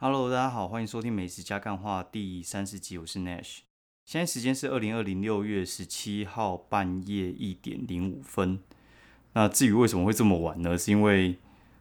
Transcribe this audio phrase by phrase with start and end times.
[0.00, 3.62] Hello，大家好，欢迎收听美食加干话第三十集，我是 Nash。
[4.04, 8.60] 现在时间是二零二零六月十七号半夜一点零五分。
[9.32, 10.78] 那至于为什么会这么晚呢？
[10.78, 11.34] 是因为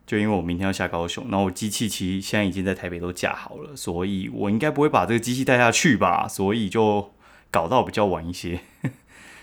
[0.07, 7.11] 就因为我明天要下高雄，然后我机器其实现在已经在台北都架好了，所以我应该不会把这个机器带下去吧，所以就
[7.51, 8.61] 搞到比较晚一些。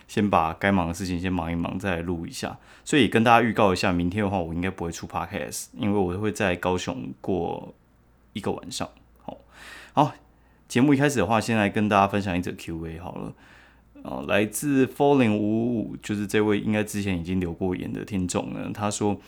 [0.09, 2.59] 先把该忙的事情先忙一忙，再来录一下。
[2.85, 7.73] 所以跟大家预告一下，明天的话我应该不会出 Podcast，因为我会在高雄过。
[8.35, 8.91] 一个晚上，
[9.23, 9.39] 好，
[9.95, 10.15] 好，
[10.69, 13.33] 节目一开始的话，先来跟大家分享一则 Q&A 好了，
[14.03, 19.19] 哦，来自 Falling 五五，就是这位应该之前已经留过言的听众呢，他说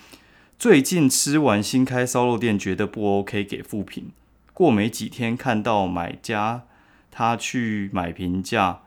[0.58, 4.10] 最近吃完新开烧肉店，觉得不 OK，给负评。
[4.52, 6.64] 过没几天看到买家
[7.10, 8.80] 他去买评价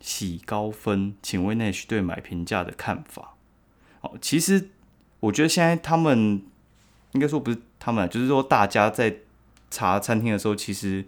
[0.00, 3.36] 洗高分，请问 Nash 对买评价的看法？
[4.00, 4.70] 哦，其实
[5.20, 6.42] 我觉得现在他们
[7.14, 7.58] 应该说不是。
[7.78, 9.14] 他们就是说，大家在
[9.70, 11.04] 查餐厅的时候，其实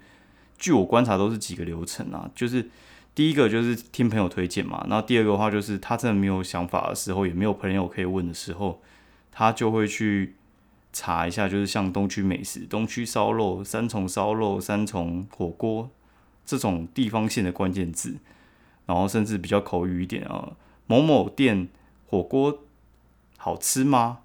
[0.59, 2.31] 据我观察都是几个流程啊。
[2.35, 2.69] 就是
[3.15, 8.83] 第一个就是听朋友推荐嘛，然后第二个的话就是他真的没有想法的时候，也没有朋友可以问的时候，
[9.33, 10.35] 他就会去
[10.93, 15.89] 查一下，就是像东区美食、东区烧肉、三重烧肉、三重火锅
[16.45, 18.17] 这种地方性的关键字，
[18.85, 20.53] 然后甚至比较口语一点啊，
[20.87, 21.69] 某某店
[22.07, 22.65] 火锅
[23.39, 24.19] 好吃吗？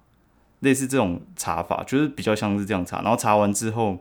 [0.62, 3.98] 类似这种查法，就是比较像是这样查，然后查完之后，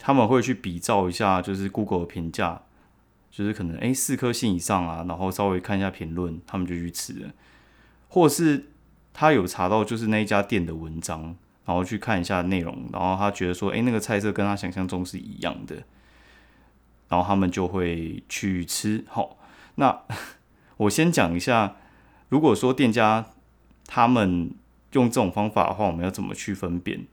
[0.00, 2.62] 他们会去比照一下，就是 Google 的评价，
[3.30, 7.30] 就是可能诶四颗星以上啊，然后稍微看一下评论，他们就去吃了，
[8.08, 8.70] 或是
[9.12, 15.82] 他有查到就是那一家店的文章，然后去看一下内容，然后他觉得说诶那个菜色跟他想象中是一样的，
[17.08, 19.04] 然后他们就会去吃。
[19.08, 19.36] 好，
[19.74, 20.00] 那
[20.78, 21.76] 我先讲一下，
[22.30, 23.26] 如果说店家
[23.86, 24.54] 他们。
[24.92, 27.06] 用这种方法的话，我们要怎么去分辨？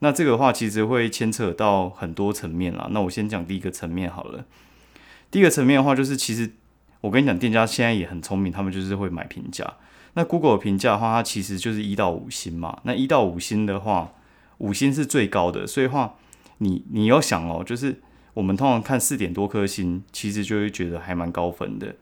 [0.00, 2.88] 那这个话，其实会牵扯到很多层面啦。
[2.90, 4.44] 那我先讲第一个层面好了。
[5.30, 6.52] 第一个层面的话，就是其实
[7.00, 9.74] 我跟你讲，店家现在也很聪明，他们就是会买评价。
[10.14, 12.80] 那 Google 评价的话，它其实就是一到五星嘛。
[12.84, 14.12] 那一到五星的话，
[14.58, 16.14] 五星是最高的，所以话
[16.58, 18.00] 你你要想哦，就是
[18.34, 21.96] 我们通常看四点多颗星，其实就会觉得还蛮高分的。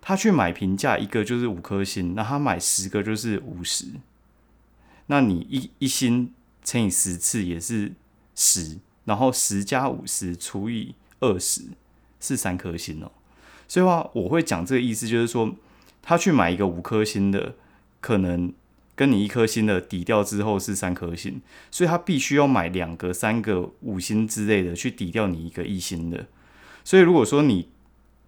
[0.00, 3.86] 他去买评价一个就是五颗星，那他买十个就是五十。
[5.10, 6.32] 那你一一星
[6.62, 7.92] 乘以十次也是
[8.36, 11.62] 十，然后十加五十除以二十
[12.20, 13.10] 是三颗星哦。
[13.66, 15.52] 所以话我会讲这个意思，就是说
[16.00, 17.56] 他去买一个五颗星的，
[18.00, 18.52] 可能
[18.94, 21.42] 跟你一颗星的抵掉之后是三颗星，
[21.72, 26.28] 所以他必须要买两个、三个五星之类的去抵掉你一个一星的。
[26.84, 27.68] 所以如果说你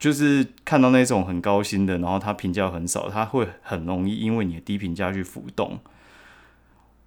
[0.00, 5.78] 就是看到那种很高薪的，然后他评价很少，他会很容易因为你的低评价去浮动。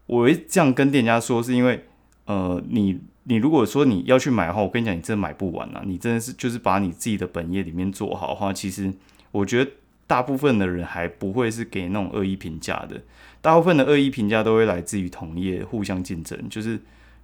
[0.07, 1.85] 我会这样跟店家说，是因为，
[2.25, 5.81] 呃，你你如果说你要去买的话，我跟你讲，你真买不完啊！
[5.85, 8.93] 你真的是就是把你自己的本业里面做好的话，其实
[9.31, 9.71] 我觉得
[10.05, 13.01] 大部分的人还不会是给那种恶意评价的，
[13.41, 16.79] 大部分的恶意评价都会来自于同业互相竞争，就是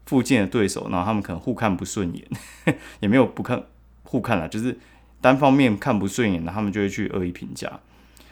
[0.07, 2.27] 附近的对手，然后他们可能互看不顺眼，
[2.99, 3.63] 也没有不看
[4.03, 4.75] 互看了，就是
[5.21, 7.69] 单方面看不顺眼，然后他们就会去恶意评价，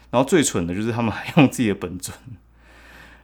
[0.09, 2.17] 然后最蠢的就是他们还用自己的本尊。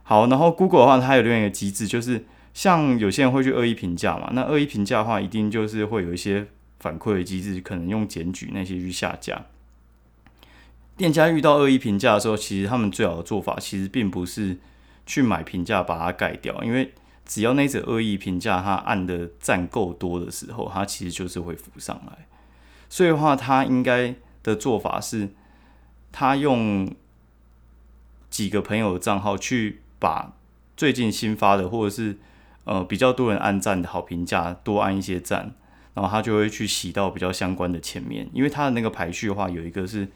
[0.08, 2.24] 好，然后 Google 的话，它有另外一个机制，就是
[2.54, 6.46] 像有些人会去恶意评价嘛，那恶意评价的话，一定就是会有一些
[6.78, 9.46] 反馈的机制，可能用检举那些去下架。
[10.96, 14.58] 店家遇到恶意评价的时候，其实他们最好的做法，其实并不是
[15.04, 22.28] 去买评价把它盖掉，因为只要那则恶意评价它按的赞够多的时候，它其实就是会浮上来。
[22.88, 24.14] 所以的话，他应该
[24.44, 25.30] 的做法是，
[26.12, 26.88] 他用
[28.30, 29.80] 几个朋友的账号去。
[29.98, 30.32] 把
[30.76, 32.18] 最近新发的，或者是
[32.64, 35.54] 呃比较多人按赞的好评价多按一些赞，
[35.94, 40.08] 然后他就会去洗到比较相关的前面，因为他的那个排序的话，有一个是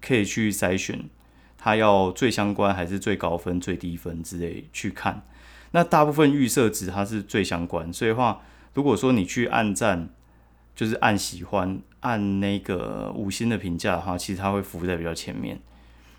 [0.00, 1.08] 可以去筛选，
[1.58, 5.22] 他要最相关还是最高分、最低分之类去看。
[5.72, 8.42] 那大部分预设值它是最相关，所以话
[8.74, 10.08] 如果说你去按赞，
[10.76, 15.60] 就是按喜欢、按那个五星的评价的话，其实它会浮在比较前面，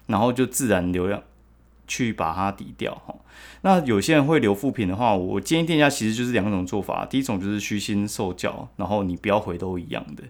[0.08, 1.24] 然后就自然流量。
[1.88, 3.16] 去把它抵掉哈。
[3.62, 7.06] 那有些人会留副品的话，我建议店家其实就是两种做法。
[7.06, 10.24] 第一种就是虚心受教，然后你不要回都一样的。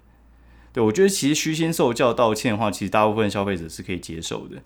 [0.71, 4.61] 对我觉得其实虚心受教道歉的话，其实大部分消费者是可以接受的。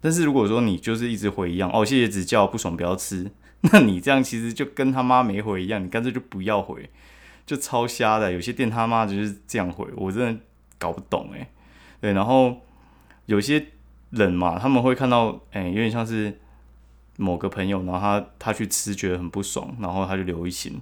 [0.00, 3.30] 但是如果说你就是一直回一样哦，谢谢指教，不爽不要吃，
[3.72, 6.88] 那你这样其实就跟他妈没回一样，你干脆就不要回，
[7.44, 8.32] 就超瞎的。
[8.32, 10.40] 有些店他妈就是这样回，我真的
[10.78, 11.48] 搞不懂诶。
[12.00, 12.58] 对，然后
[13.26, 13.66] 有些。
[14.10, 16.38] 人嘛，他们会看到，哎，有点像是
[17.16, 20.80] 某个朋友，然后他他去吃，觉得很不爽，然后他就留一星，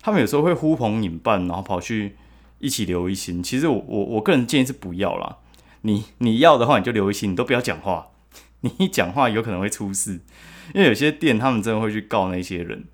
[0.00, 2.16] 他们有时候会呼朋引伴，然后跑去
[2.58, 3.42] 一起留一星。
[3.42, 5.38] 其实我我我个人建议是不要啦。
[5.82, 8.08] 你你要的话，你就留一星，你都不要讲话。
[8.60, 10.20] 你一讲话有可能会出事，
[10.74, 12.84] 因为有些店他们真的会去告那些人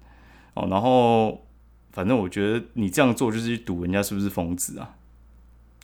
[0.54, 0.68] 哦。
[0.70, 1.44] 然后
[1.90, 4.94] 反正我觉得你这样做就是去赌人家是不是疯子啊。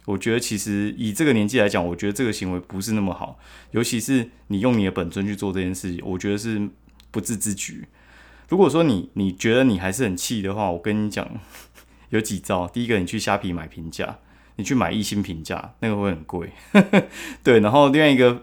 [0.06, 3.38] 我觉得其实以这个年纪来讲，我觉得这个行为不是那么好，
[3.70, 6.68] 尤其是你用你的本尊去做这件事情，我觉得是
[7.12, 7.86] 不智之举。
[8.48, 11.26] 如果说你你觉得你还是很气的话，我跟你讲
[12.10, 12.66] 有几招。
[12.66, 14.18] 第一个，你去虾皮买评价，
[14.56, 16.50] 你去买一星评价，那个会很贵。
[17.44, 18.42] 对，然后另外一个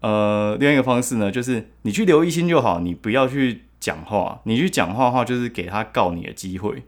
[0.00, 4.40] 呃另外一个方式呢，就是你去留一星就好，你不要去讲话。
[4.44, 6.84] 你去讲话的话，就是给他告你的机会。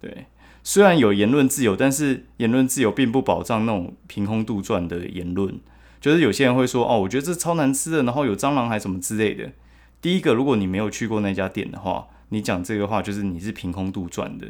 [0.00, 0.26] 对。
[0.68, 5.58] 虽然有言论自由，但是言论自由并不保障那种凭空杜撰的言论。
[5.98, 9.50] 就是有些人会说：“哦，我觉得这超难吃的，然后有蟑螂还什么之类的。”
[10.02, 14.48] 第一个，如果你没有去过那家店的话，你讲这个话就是你是凭空杜撰的。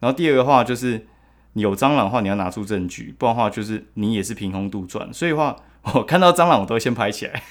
[0.00, 1.06] 然后第二个话就是
[1.52, 5.12] 有蟑螂的话，你要拿出证据，不然的话就是你也是凭空杜撰。
[5.12, 5.54] 所以话，
[5.94, 7.42] 我看到蟑螂我都会先拍起来。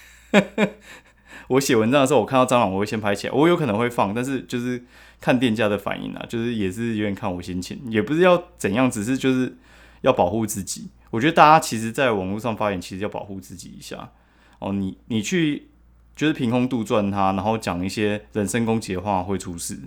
[1.47, 4.83] 我写文章的时候，我看到蟑螂我会先拍起来，我有可能会放，但是就是。
[5.23, 9.55] 看店家的反应啊，就是也是有点看我心情，也不是要怎样，只是就是
[10.01, 10.89] 要保护自己。
[11.11, 14.11] 我觉得大家其实在网络上发言，其实要保护自己一下
[14.59, 14.73] 哦。
[14.73, 15.69] 你你去
[16.13, 19.79] 就是凭空杜撰他，然后讲一些人身攻击的话，会出事。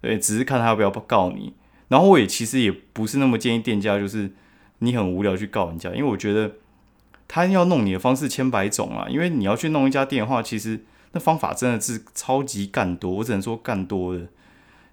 [0.00, 1.52] 对，只是看他要不要告你。
[1.88, 4.30] 然后我也其实也不是那么建议店家，就是
[4.78, 6.52] 你很无聊去告人家，因为我觉得
[7.32, 9.06] 他要弄你的方式千百种啊。
[9.08, 14.26] 因为你要去弄一家店的话，其实那方法真的是超级干多，我只能说干多的。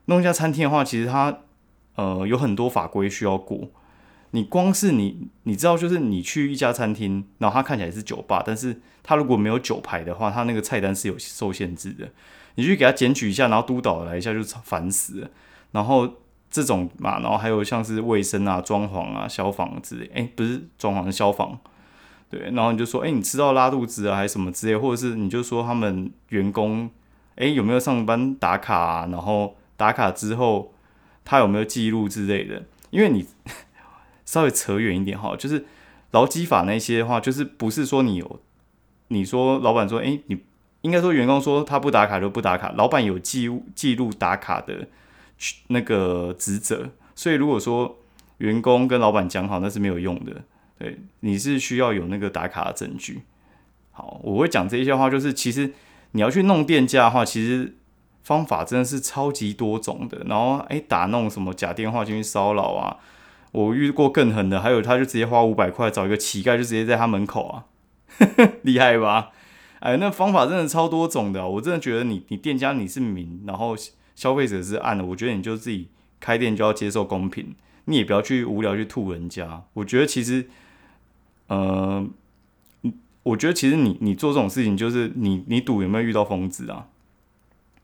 [0.06, 1.40] 弄一家餐厅的话，其实它
[1.96, 3.72] 呃有很多法规需要过。
[4.32, 12.08] 你光是你你知道，就是你去一家餐厅，然后它看起来是酒吧，但是它如果没有酒牌的话，它那个菜单是有受限制的。
[12.56, 15.30] 你去给他检举一下，然后督导来一下就烦死了。
[15.72, 16.12] 然后
[16.50, 21.58] 这种嘛，然后还有像是卫生啊、装潢啊、消防之类，哎，不是装潢消防，
[22.30, 22.40] 对。
[22.52, 26.90] 然后你就说，哎，你吃到拉肚子啊，还是什么之类，或者是你就说他们员工，
[27.36, 29.08] 哎，有没有上班打卡啊？
[29.12, 30.74] 然后打卡之后，
[31.24, 32.64] 他有没有记录之类的？
[32.90, 33.26] 因为你
[34.26, 35.66] 稍微扯远一点哈，就是
[36.12, 38.40] 劳基法那些的话，就是不是说你有，
[39.10, 40.40] 你说老板说，哎，你
[40.82, 44.88] 应该说员工说他不打卡就不打卡，老板有记记录打卡的
[45.68, 47.98] 那个职责，所以如果说
[48.38, 50.44] 员工跟老板讲好，那是没有用的。
[50.78, 53.24] 对，你是需要有那个打卡的证据。
[53.92, 55.74] 好，我会讲这些话，就是其实
[56.12, 57.76] 你要去弄店家的话，其实。
[58.24, 62.98] 方法真的是超级多种的，然后哎打那种什么假电话进去骚扰啊，
[63.54, 67.64] 我遇过更狠的，还有他就直接花五百块找一个乞丐，就直接在他门口啊，
[68.64, 69.30] 厉害吧？
[69.80, 73.74] 哎，那方法真的超多种的，我真的觉得你你店家你是明，然后
[74.14, 75.88] 消费者是暗的，我觉得你就自己
[76.20, 79.64] 开店就要接受公平，你也不要去无聊去吐人家。
[79.76, 80.50] 我觉得其实，
[81.48, 82.06] 呃，
[83.24, 86.88] 我觉得其实你你做这种事情就是你你赌有没有遇到疯子啊？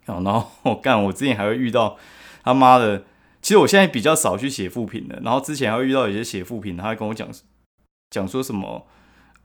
[0.06, 1.98] 然后我 干，我之前还会遇到
[2.44, 3.06] 他妈的，
[3.42, 5.22] 其实我现在比较少去写副评的。
[5.24, 7.28] 然后之前还会遇到有些写副评，他会跟我讲
[8.10, 8.86] 讲说什么，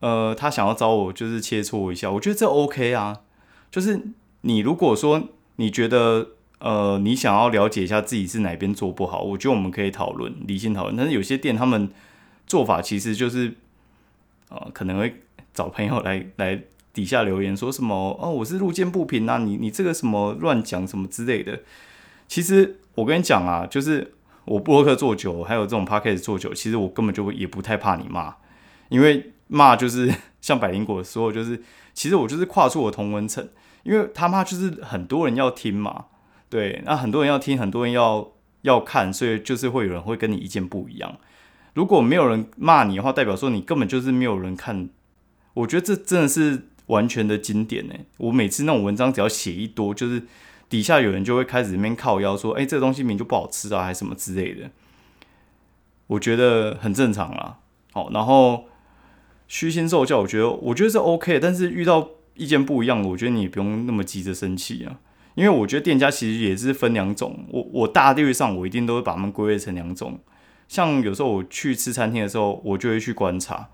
[0.01, 3.21] 呃，他想要找我就是切磋一下，我觉得这 OK 啊。
[3.71, 4.01] 就是
[4.41, 6.29] 你如果说你觉得
[6.59, 10.97] 呃你想要了解一下自己是哪边做不好，我觉得我们可以讨论理性讨论。
[10.97, 11.89] 但是有些店他们
[12.47, 13.55] 做法其实就是
[14.49, 15.21] 呃可能会
[15.53, 16.61] 找朋友来 来。
[16.91, 21.61] 底下留言说什么哦，我是路见不平啊，你你这个什么乱讲什么之类的。
[22.27, 28.35] 其实我跟你讲啊，就是我博客做久，还有这种 podcast 做久，其实我根本就也不太怕你骂，
[28.89, 31.61] 因为骂就是 像百灵果说，就是
[31.93, 33.47] 其实我就是跨出我同温层，
[33.83, 36.05] 因为他骂就是很多人要听嘛，
[36.49, 38.31] 对，那很多人要听，很多人要
[38.63, 41.17] 要看，所以就是会有人会跟你意见不一样。
[41.73, 44.89] 如果没有人骂你的话，代表说你根本就是没有人看。
[45.53, 46.63] 我觉得这真的是。
[46.89, 47.93] 完全的经典呢！
[48.17, 50.23] 我每次那种文章只要写一多，就是
[50.67, 54.71] 底下有人就会开始那边靠腰说：“哎，这个东西明明就不好吃啊，还是什么之类的。”
[56.09, 57.59] 我觉得很正常啦。
[57.91, 58.65] 好，然后
[59.47, 61.39] 虚心受教，我觉得我觉得是 OK。
[61.39, 64.99] 但是遇到意见不一样的，我觉得你也不用那么急着生气啊。
[65.35, 67.45] 因为我觉得店家其实也是分两种。
[67.49, 70.19] 我我大略上我一定都会把他们归类成两种。
[70.69, 73.67] 像有时候我去吃餐厅的时候，我就会去观察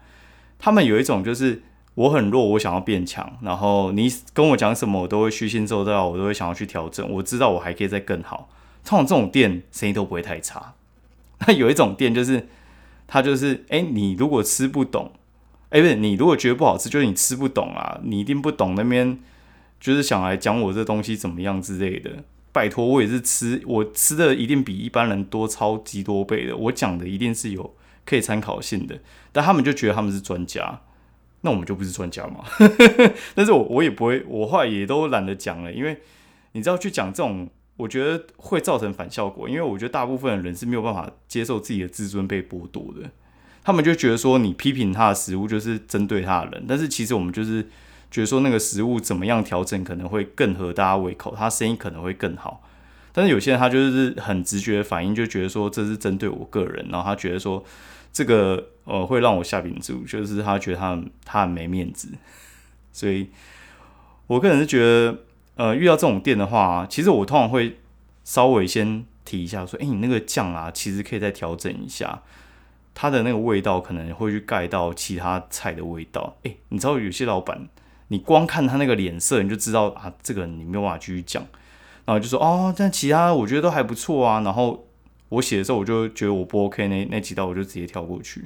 [0.58, 1.62] 他们有一种就是。
[1.96, 3.38] 我很弱，我想要变强。
[3.42, 7.10] 然后你跟我讲什么，我都会虚心受到，我都会想要去调整。
[7.10, 8.50] 我知道我还可以再更好。
[8.84, 10.74] 通常这种店生意都不会太差。
[11.48, 12.50] 那有一种店就是，
[13.08, 15.14] 他就是，哎，你如果吃不懂，
[15.70, 19.18] 哎，不是，你如果觉得不好吃，就是你吃不懂啊，你一定不懂那边，
[19.80, 22.26] 就是想来讲我这东西怎么样之类的。
[22.56, 26.56] 拜托，我也是吃，我吃的一定比一般人多超级多倍的。
[26.56, 28.98] 我讲的一定是有可以参考性的，
[29.34, 30.84] 但他们就觉得他们是专家，
[31.42, 32.46] 那我们就不是专家嘛。
[33.36, 35.98] 但是我我也不会，我话也都懒得讲了，因为
[36.54, 43.12] 你知道去讲这种，我觉得会造成反效果，因为我觉得大部分的人是没有办法接受自己的自尊被剥夺的，
[43.66, 47.68] 他们就觉得说你批评他的食物就是针对他的人，但是其实我们就是。
[48.16, 52.64] 觉得说那个食物怎么样调整可能会更合大家胃口，它生意可能会更好。
[53.12, 57.62] 但是有些人他就是很直觉的反应，就觉得说这是针对我个人，然后他觉得说
[58.14, 62.08] 这个呃会让我下饼住，就是他觉得他他很没面子。
[62.94, 63.30] 所以
[64.28, 65.18] 我个人是觉得，
[65.56, 67.80] 呃，遇到这种店的话，其实我通常会
[68.24, 72.22] 稍微先提一下，说，哎，你那个酱啊，其实可以再调整一下，
[72.94, 76.38] 它的那个味道可能会去盖到其他菜的味道。
[76.44, 77.68] 哎，你知道有些老板。
[78.10, 81.44] 你光看他那个脸色，你就知道啊，这个你没有办法继续讲。
[82.06, 84.42] 然后就说哦，但其他我觉得都还不错啊。
[84.42, 84.88] 然后
[85.30, 88.46] 我写的时候，我就觉得我不 OK，那那几道我就直接跳过去。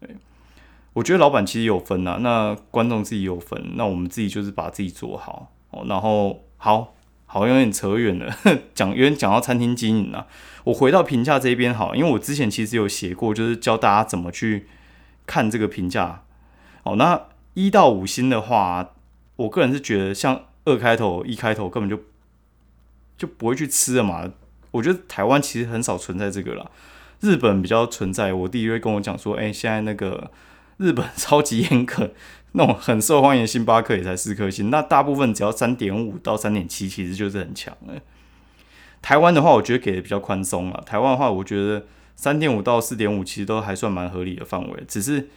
[0.00, 0.16] 对，
[0.94, 5.84] 我觉得老板其实有分呐，那观众自己有分，那我们自己就是把自己做好哦。
[5.86, 6.94] 然后好
[7.26, 8.34] 好有点扯远了，
[8.74, 10.26] 讲有点讲到餐厅经营了。
[10.64, 14.66] 我回到评价这边好，因为我之前其实有写过，就是教大家怎么去
[15.26, 16.22] 看这个评价。
[16.84, 17.20] 哦，那。
[17.54, 18.94] 一到五星的话，
[19.36, 22.02] 我个人是觉得像二开头、一开头根本就
[23.16, 24.30] 就不会去吃的嘛。
[24.72, 26.70] 我觉得台湾其实很少存在这个了，
[27.20, 28.32] 日本比较存在。
[28.32, 30.30] 我弟会跟我讲说，哎，现在那个
[30.78, 32.10] 日本超级严格，
[32.52, 37.94] 那种很受欢迎的星巴克也才四颗星，那大部分只要三点五到三点七，其实就是很强了。
[39.00, 40.82] 台湾的话，我觉得给的比较宽松了。
[40.84, 45.28] 台湾的话，我觉得三点五到四点五其实都还算蛮合理的范围，只是。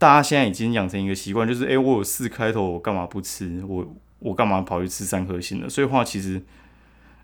[0.00, 3.62] 大家现在已经养成一个习惯，就是诶，我有四开头，我干嘛不吃？
[3.68, 5.68] 我我干嘛跑去吃三颗星的？
[5.68, 6.42] 所以话其实，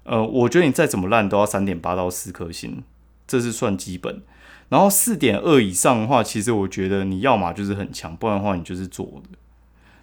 [0.04, 2.85] 呃，我觉得你再怎么烂都要三点八到四颗星，
[3.26, 4.21] 这是算基本。
[4.68, 9.38] 然后四点二以上的话，其实我觉得你要么就是很强，不然的话你就是做的。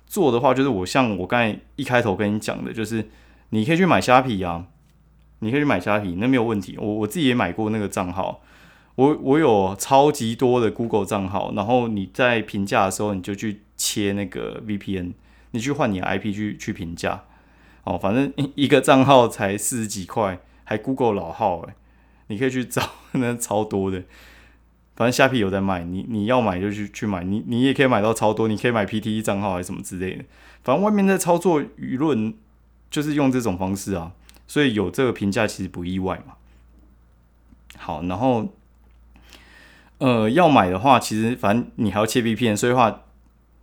[0.07, 3.07] 做的话就是我像我刚才一开头跟你讲的，就是
[3.49, 4.65] 你可以去买虾皮啊，
[5.39, 6.75] 你可以去买虾皮，那没有问题。
[6.79, 8.41] 我我自己也买过那个账号。
[8.95, 15.13] 我我有超级多的 Google 账号，然后你在评价的时候，你就去切那个 VPN，
[15.50, 17.23] 你去换你的 IP 去去评价，
[17.85, 21.73] 哦，反正一个账号才四十几块，还 Google 老号诶，
[22.27, 24.03] 你可以去找，那超多的，
[24.95, 30.25] 反正虾皮有在卖，你你要买就去去买，你你也可以买到超多，你可以买 PTE 账号还是什么之类的，
[30.62, 32.31] 反正外面在操作舆论
[32.91, 34.12] 就是用这种方式啊，
[34.45, 36.35] 所以有这个评价其实不意外嘛。
[37.77, 38.53] 好，然后。
[40.03, 43.03] 呃，要买的话，其实反正你还要切 VPN，所以话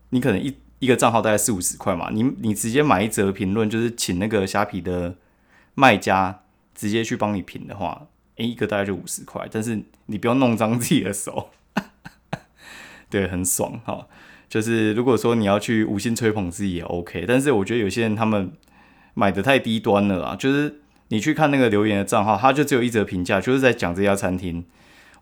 [0.09, 5.17] 你可能一一个账号大概四五十块嘛，你你直接买一则评论，就是请那个虾皮的
[5.75, 6.41] 卖家
[6.75, 8.07] 直接去帮你评的话，
[8.37, 11.51] 诶，一个大概就五十块，但是你不要弄脏自己的手，
[13.11, 14.07] 对，很爽哈。
[14.49, 18.51] 就是如果说你要去无心吹捧自己也 OK，但是我觉得有些人他们
[19.13, 24.65] 买的太低端了啊，就是你去看那个留言的账号，他就只有一则评价，就是在讲这家餐厅。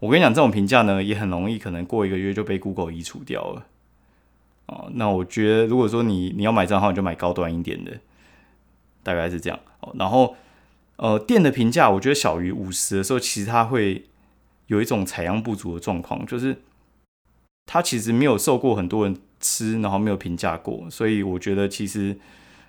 [0.00, 3.67] 我跟你讲，这种评价呢，也很容易，可能过一个月就被 Google 移除掉了。
[4.67, 7.99] 哦，那我觉得，如果说你你要买账号，你就买高端一点的，
[9.02, 9.59] 大概是这样。
[9.81, 10.37] 哦，然后
[10.97, 14.05] 呃，店的评价，我觉得小于五十的时候，其实它会
[14.67, 16.62] 有一种采样不足的状况，就是
[17.67, 22.19] 它其实没有受过很多人吃，然后没有评价过，所以我觉得其实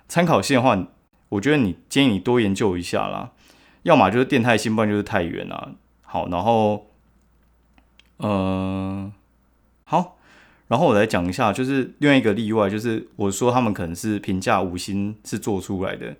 [0.08, 0.86] 参考性的话，
[1.28, 3.30] 我觉得你建议你多研究一下啦。
[3.84, 5.72] 要么就是店太新，不然就是太远啊。
[6.02, 6.89] 好，然后。
[8.22, 9.10] 呃，
[9.84, 10.18] 好，
[10.68, 16.14] 然后我来讲一下，就是另外一个例外，就是我说他们可能是评价五星是做出来的。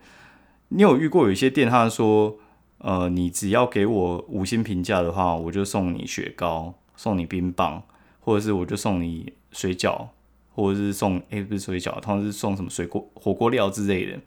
[0.68, 2.38] 你有遇过有一些店，他说，
[2.78, 7.82] 呃，你只要给我五星评价的话，我就送你雪糕，送你冰棒，
[8.20, 10.06] 或者是我就送你水饺，
[10.54, 14.18] 或者是送，哎，不是水饺，通常是送什么水果、火锅料之类的，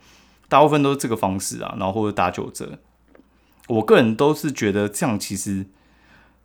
[0.47, 2.77] 大部分都是这个方式啊，然后或者打九折。
[3.67, 5.65] 我个人都是觉得这样其实。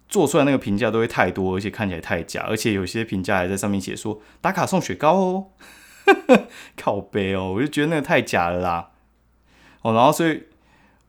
[0.09, 5.47] 做出来那个评价都会太多，而且看起来太假，而且有些评价还在上面写说打卡送雪糕哦，
[6.77, 8.91] 靠背哦，我就觉得那个太假了啦。
[9.83, 10.45] 哦，然后所以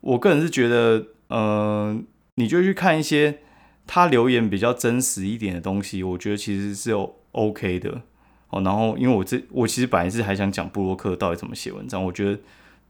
[0.01, 3.39] 我个人是觉得，嗯，你就去看一些
[3.87, 8.01] 他留言比较真实一点的东西，我觉得其实是有 OK 的。
[8.49, 12.39] 哦，然后因为我这我其实本来是还想讲布洛克到底怎么写文章，我觉得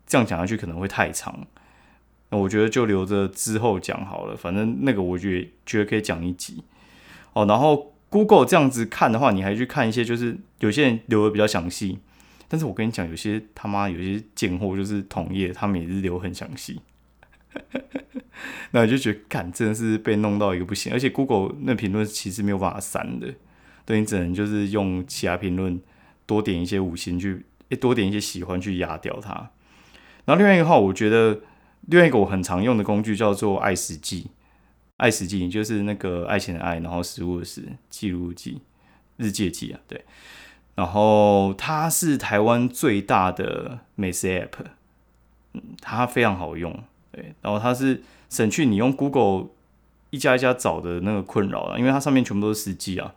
[0.07, 1.45] 这样讲下去可能会太长。
[2.31, 6.63] 那我觉得就留着之后讲好了，反正那个我觉得觉得可以讲一集
[7.33, 7.45] 哦。
[7.45, 11.99] 然后 Google 这样子看的话，你还去看一些，就是有些人留的比较详细。
[12.47, 16.81] 但是我跟你讲，有些他妈有些贱货就是同业，他们也是留很详细。
[18.71, 20.91] 那你就觉得，干真的是被弄到一个不行。
[20.91, 23.33] 而且 Google 那评论其实没有办法删的，
[23.85, 25.79] 对你只能就是用其他评论
[26.25, 27.45] 多点一些五星去，
[27.79, 29.51] 多点一些喜欢去压掉它。
[30.25, 31.41] 然后另外一个话，我觉得
[31.87, 34.27] 另外一个我很常用的工具叫做爱食记，
[34.97, 38.61] 爱食记就是那个爱情的爱，然后食物的食，记录记，
[39.17, 40.05] 日记记啊，对。
[40.75, 44.65] 然后它是台湾最大的美食 App，
[45.53, 46.71] 嗯，它非常好用，
[47.11, 47.33] 对。
[47.41, 49.49] 然后它是省去你用 Google
[50.11, 53.13] 一家一家找的那个困扰了，因为它上面全部都是实际啊，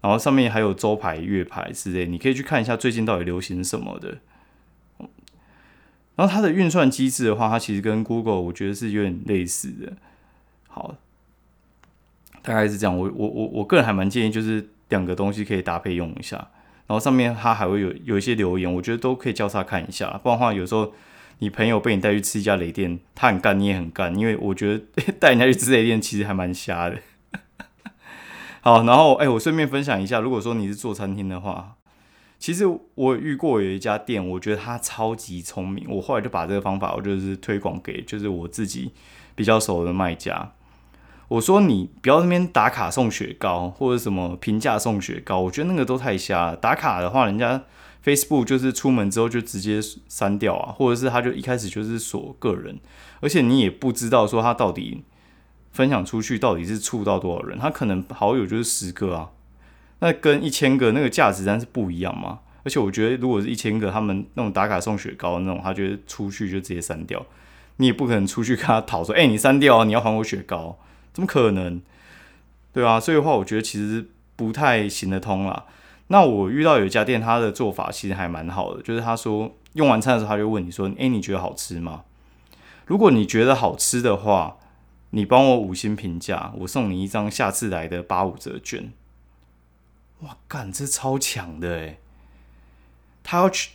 [0.00, 4.18] 然后上面还有周排、月排之类，你可以去看一下最近到底流行什么的。
[6.16, 9.92] 然后它的运算机制的话，它其实跟 Google 我觉得是有点类似的。
[10.66, 10.94] 好，
[12.42, 12.98] 大概是这样。
[12.98, 16.36] 我我我我个人还蛮建议，就是两个东西可以搭配用一下。
[16.86, 20.18] 然后上面它还会有有一些留言，我觉得都可以交叉看一下。
[20.22, 20.92] 不然的话，有时候
[21.40, 24.84] 你朋友被你带去吃一家雷店，他很干，你也很干，因为我觉得
[25.20, 26.98] 带人家去吃雷店其实还蛮瞎的。
[28.60, 31.75] 好，然后哎，我顺便分享一下，如果说你是做餐厅的话，
[32.38, 32.64] 其实
[32.94, 35.86] 我遇过有一家店，我觉得他超级聪明。
[35.88, 38.92] 我后来就把这个方法，我就是推广给就是我自己
[39.34, 40.52] 比较熟的卖家。
[41.28, 46.56] 我说你不要那边打卡送雪糕或者什么评价送雪糕，我觉得那个都太瞎了。
[46.56, 47.64] 打卡的话，人家
[48.04, 52.78] Facebook 就是出门之后就直接删掉啊，或者是他就一开始就是锁个人，
[53.20, 55.02] 而且你也不知道说他到底
[55.72, 59.30] 分享出去到底是触到多少人，他可能好友就是十个啊，
[60.00, 62.40] 那跟一千个那个价值单是不一样嘛。
[62.64, 67.24] 而且我觉得如果是一千个他们那种打卡送雪糕那种，他觉得出去就直接删掉，
[67.76, 70.76] 你也不可能出去跟他讨说，哎，你删掉啊，你要还我雪糕。
[71.12, 71.80] 怎么可能？
[72.72, 75.64] 对啊，所以的话，我觉得其实不太行得通啦。
[76.08, 82.02] 那我遇到有一家店，他的做法其实还蛮好的，就是他说用完餐的时候，他就问你说：“诶，你觉得好吃吗？”
[82.86, 84.56] 如果你觉得好吃的话，
[85.10, 88.92] 你帮我五星评价，我送你一张下次来的八五折券。
[90.26, 91.98] 哇，干，这超强的诶。
[93.22, 93.70] 他要去，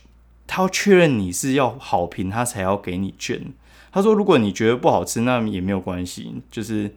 [0.46, 3.52] 他要确认你是要好评，他才要给你券。
[3.90, 6.94] 他说：“如果你觉得不好吃，那也没有关系，就是。”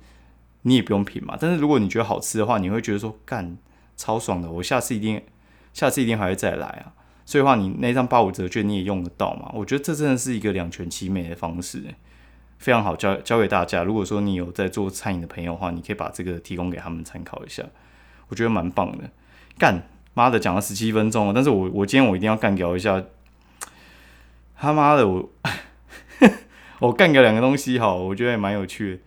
[0.68, 3.56] 你也不用评嘛，但是如果你觉得好吃的话，你会觉得说干
[3.96, 5.22] 超爽的，我下次一定
[5.72, 6.92] 下次一定还会再来啊。
[7.24, 9.52] 所以话，你那张八五折券你也用得到嘛？
[9.54, 11.84] 我觉得这真的是一个两全其美的方式，
[12.58, 13.84] 非常好教教给大家。
[13.84, 17.64] 如果说你有在做餐饮的朋友的话，你可以把这个提供给他们参考一下，
[18.30, 19.08] 我觉得蛮棒的。
[19.58, 23.04] 干妈的讲了十七分钟了，但是我我今天我一定要干掉一下，
[24.58, 25.30] 他妈的我
[26.80, 29.02] 我干掉两个东西哈，我觉得也蛮有趣的。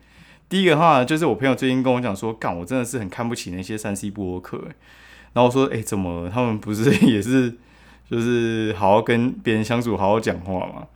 [0.48, 4.58] 第一个话就是我朋友最近跟我讲说，干我真的是很看不起那些三 C 播客，
[5.34, 7.54] 然后我说，哎，怎么他们不是 也是
[8.10, 10.86] 就是好好跟别人相处，好好讲话吗？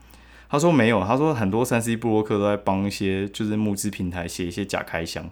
[0.49, 5.29] 他说没有，他说很多三 C 播客都在帮一些就是募资平台写一些假开箱。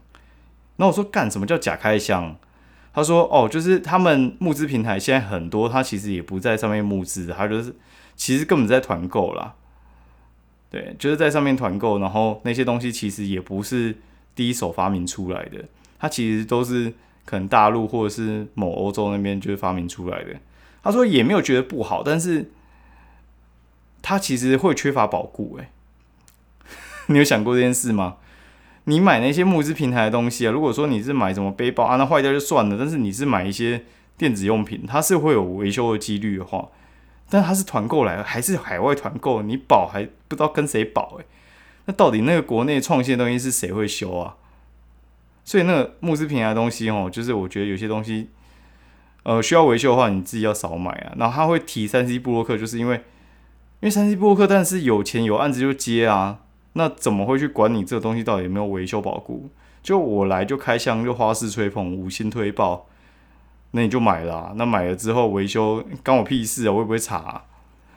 [0.77, 2.37] 那我说干什么叫假开箱？
[2.93, 7.75] 他说哦，就是他们募资平台现在很多，他其实也不在上面募资，他就是
[8.17, 9.55] 其实根本在团购啦。
[10.71, 13.97] 对，就是在上面团购，然后那些东西其实也不是。
[14.33, 15.65] 第一手发明出来的，
[15.99, 16.95] 它其实都是
[17.27, 20.35] 可能大陆或者是某欧洲那边就是发明出来的。
[20.83, 22.51] 他说也没有觉得不好，但是
[24.01, 25.59] 他其实会缺乏保固。
[25.59, 25.69] 诶，
[27.13, 28.17] 你有想过这件事吗？
[28.91, 32.77] 你买那些募资平台的东西啊，如果说你是买什么背包啊，那坏掉就算了。
[32.77, 33.85] 但是你是买一些
[34.19, 36.69] 电子用品，它是会有维修的几率的话，
[37.31, 41.25] 但它是团购来的，还是海外团购，你保还不知道跟谁保诶。
[41.87, 44.35] 那到底那个国内创新的东西是谁会修啊？
[45.45, 48.29] 所以那个募资平台的东西哦，就是我觉得有些东西，
[49.23, 51.15] 呃，需要维修的话，你自己要少买啊。
[51.17, 53.03] 然后他会提三 C 布洛克，就是因为因
[53.87, 56.41] 为三 C 布洛克，但是有钱有案子就接啊。
[56.75, 59.51] 那怎么会去管你这个东西到底有没有维修保固？
[59.83, 62.87] 就我来就开箱就花式吹捧五星推爆，
[63.73, 64.53] 那你就买了。
[64.57, 66.73] 那买了之后维修关我屁事啊？
[66.73, 67.45] 会不会查？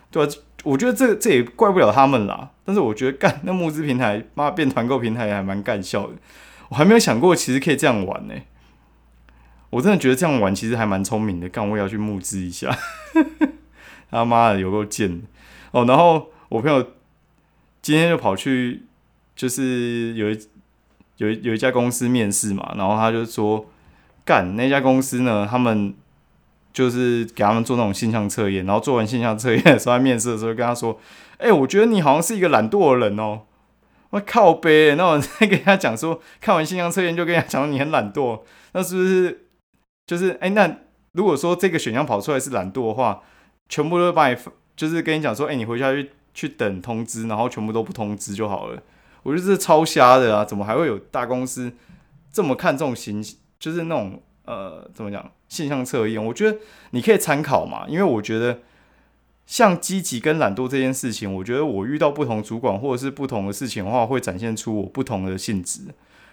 [0.09, 0.29] 对啊。
[0.63, 6.13] 我觉得这这也怪不了他们啦，但是我觉得干那募资平台妈变团购平台还蛮干笑的，
[6.69, 8.33] 我还没有想过其实可以这样玩呢。
[9.71, 12.73] 我真的觉得这样玩其实还蛮聪明的，干我也要去募资一下，
[14.09, 15.21] 他妈的有够贱
[15.71, 15.83] 哦！
[15.83, 16.81] 然后我朋友
[17.83, 18.81] 今天就跑去，
[19.35, 20.39] 就是有一
[21.17, 23.63] 有一有一家公司面试嘛，然后他就说
[24.25, 25.93] 干那家公司呢，他们。
[26.73, 30.99] 就是给他们做那种性向测验，然后做完性向测验的时候，在面试的时候跟他说
[31.37, 33.41] ：“哎，我觉得你好像是一个懒惰的人哦。”
[34.09, 38.41] 我靠背，那我再跟他讲说，看完性向测验就跟他讲你很懒惰，
[38.71, 39.45] 那是不是
[40.07, 40.49] 就是哎？
[40.49, 40.77] 那
[41.11, 43.21] 如果说这个选项跑出来是懒惰的话，
[43.69, 44.37] 全部都把你
[44.75, 48.81] 就是跟你讲说，哎，你回家去去等通知，然后全部都不通知就好了。
[49.23, 50.43] 我觉得这超瞎的啊！
[50.43, 51.71] 怎么还会有大公司
[52.31, 53.23] 这么看重形，
[53.57, 56.23] 就是那种呃，怎么讲现象测验？
[56.23, 56.57] 我觉得
[56.91, 58.59] 你可以参考嘛，因为我觉得
[59.45, 65.81] 像积极跟懒惰这件事情，我觉得我遇到不同主管或者是不同的事情的话，会展现出我不同的性质。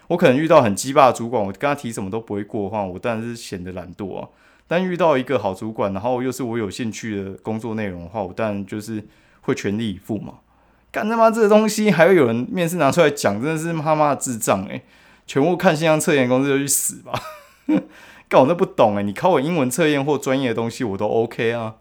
[0.09, 4.29] 我可能遇到很鸡巴主管，我跟他提什么都不会过的话，我当然是显得懒惰啊。
[4.67, 9.05] 但遇到一个好主管，然后又是我有兴趣的工作内容的话，我当然就是
[9.43, 10.35] 会全力以赴嘛。
[10.93, 14.83] 干他妈这个东西还会有人面试拿出来讲，真的是他妈智障诶。
[15.27, 17.13] 全部看新疆测验公司就去死吧！
[18.29, 21.77] 干我都不懂诶，你考我英文测验或专业的东西我都 OK 啊，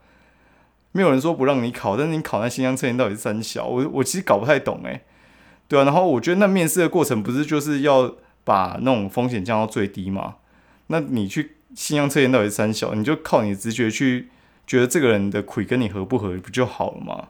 [0.91, 3.65] 没有人说不让你考，但是你考那新疆测验到底是三小？
[3.65, 5.02] 我我其实搞不太懂诶。
[5.67, 10.36] 对啊，然后我觉得那面试的过程不是就是要把那种风险降到最低嘛？
[10.88, 14.30] 那你去新疆测验到底是三小，你就靠你直觉去
[14.67, 17.30] 觉得这个人的魁跟你合不合不就好了吗？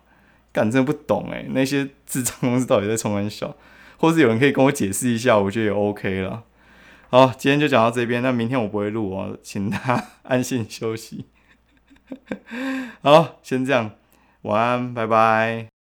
[0.52, 3.56] 干真的不懂哎，那些智障公司到底在冲很小，
[3.98, 6.44] 或是有人可以跟我解释一下，我觉得也 OK 了。
[7.10, 11.26] 好，今天就讲到这边，那明天我不会录哦，请大家安心休息。
[13.02, 13.92] 好，先这样，
[14.44, 15.79] 晚安，拜拜。